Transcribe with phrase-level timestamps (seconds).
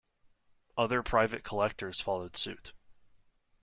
[0.79, 2.73] Other private collectors followed suit.